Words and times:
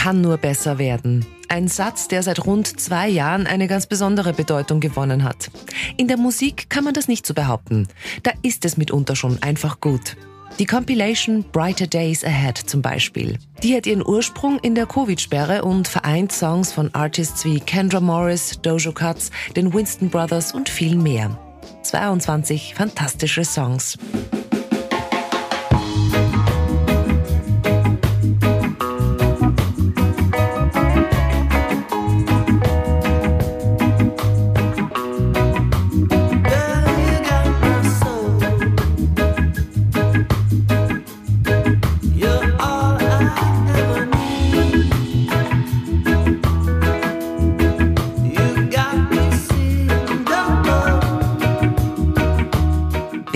Kann 0.00 0.22
nur 0.22 0.38
besser 0.38 0.78
werden. 0.78 1.26
Ein 1.48 1.68
Satz, 1.68 2.08
der 2.08 2.22
seit 2.22 2.46
rund 2.46 2.80
zwei 2.80 3.06
Jahren 3.06 3.46
eine 3.46 3.68
ganz 3.68 3.86
besondere 3.86 4.32
Bedeutung 4.32 4.80
gewonnen 4.80 5.24
hat. 5.24 5.50
In 5.98 6.08
der 6.08 6.16
Musik 6.16 6.70
kann 6.70 6.84
man 6.84 6.94
das 6.94 7.06
nicht 7.06 7.26
so 7.26 7.34
behaupten. 7.34 7.86
Da 8.22 8.30
ist 8.40 8.64
es 8.64 8.78
mitunter 8.78 9.14
schon 9.14 9.42
einfach 9.42 9.78
gut. 9.78 10.16
Die 10.58 10.64
Compilation 10.64 11.44
Brighter 11.52 11.86
Days 11.86 12.24
Ahead 12.24 12.56
zum 12.56 12.80
Beispiel. 12.80 13.38
Die 13.62 13.76
hat 13.76 13.86
ihren 13.86 14.02
Ursprung 14.02 14.58
in 14.60 14.74
der 14.74 14.86
Covid-Sperre 14.86 15.64
und 15.64 15.86
vereint 15.86 16.32
Songs 16.32 16.72
von 16.72 16.94
Artists 16.94 17.44
wie 17.44 17.60
Kendra 17.60 18.00
Morris, 18.00 18.58
Dojo 18.62 18.92
Cuts, 18.92 19.30
den 19.54 19.74
Winston 19.74 20.08
Brothers 20.08 20.54
und 20.54 20.70
viel 20.70 20.96
mehr. 20.96 21.38
22 21.82 22.74
fantastische 22.74 23.44
Songs. 23.44 23.98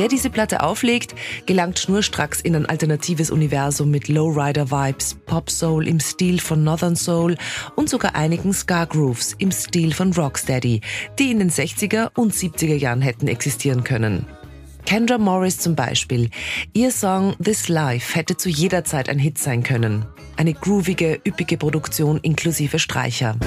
Wer 0.05 0.11
diese 0.11 0.29
Platte 0.29 0.63
auflegt, 0.63 1.15
gelangt 1.47 1.79
schnurstracks 1.79 2.43
in 2.43 2.55
ein 2.55 2.67
alternatives 2.67 3.31
Universum 3.31 3.91
mit 3.91 4.09
Lowrider-Vibes, 4.09 5.15
Pop-Soul 5.25 5.89
im 5.89 5.99
Stil 5.99 6.41
von 6.41 6.63
Northern 6.63 6.95
Soul 6.95 7.39
und 7.75 7.89
sogar 7.89 8.15
einigen 8.15 8.53
Ska-Grooves 8.53 9.35
im 9.39 9.51
Stil 9.51 9.95
von 9.95 10.13
Rocksteady, 10.13 10.83
die 11.19 11.31
in 11.31 11.39
den 11.39 11.49
60er 11.49 12.11
und 12.19 12.35
70er 12.35 12.75
Jahren 12.75 13.01
hätten 13.01 13.29
existieren 13.29 13.83
können. 13.83 14.27
Kendra 14.85 15.17
Morris 15.17 15.57
zum 15.57 15.75
Beispiel. 15.75 16.29
Ihr 16.75 16.91
Song 16.91 17.35
This 17.43 17.69
Life 17.69 18.15
hätte 18.15 18.37
zu 18.37 18.51
jeder 18.51 18.85
Zeit 18.85 19.09
ein 19.09 19.19
Hit 19.19 19.39
sein 19.39 19.63
können. 19.63 20.05
Eine 20.37 20.53
groovige, 20.53 21.19
üppige 21.27 21.57
Produktion 21.57 22.19
inklusive 22.19 22.79
Streicher. 22.79 23.39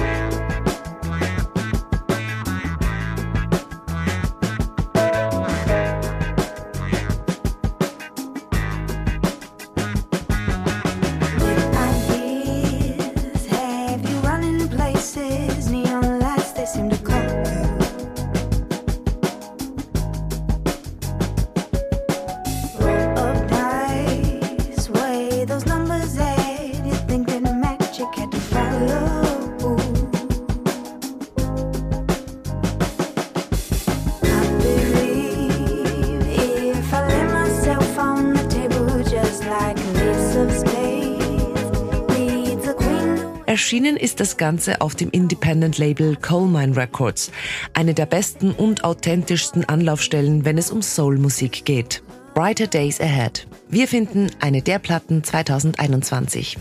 Erschienen 43.58 43.96
ist 43.96 44.20
das 44.20 44.36
Ganze 44.36 44.80
auf 44.80 44.94
dem 44.94 45.10
Independent-Label 45.10 46.14
Coal 46.14 46.46
Mine 46.46 46.76
Records, 46.76 47.32
eine 47.74 47.92
der 47.92 48.06
besten 48.06 48.52
und 48.52 48.84
authentischsten 48.84 49.64
Anlaufstellen, 49.68 50.44
wenn 50.44 50.58
es 50.58 50.70
um 50.70 50.80
Soul-Musik 50.80 51.64
geht. 51.64 52.00
Brighter 52.34 52.68
Days 52.68 53.00
Ahead. 53.00 53.48
Wir 53.68 53.88
finden 53.88 54.30
eine 54.38 54.62
der 54.62 54.78
Platten 54.78 55.24
2021. 55.24 56.56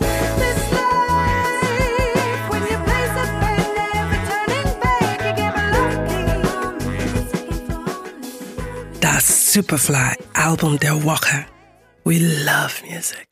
This 0.00 0.72
life, 0.72 0.80
when 2.50 2.62
you 2.62 2.78
place 2.84 3.14
a 3.14 3.26
bet, 3.38 3.68
never 3.94 4.18
turning 4.26 4.74
back. 4.82 5.20
You 5.20 5.32
get 5.36 5.54
me 5.54 5.62
lucky. 8.90 9.00
Das 9.00 9.52
Superfly 9.52 10.16
Album 10.34 10.80
der 10.80 11.04
Woche. 11.04 11.46
We 12.02 12.18
love 12.18 12.82
music. 12.90 13.28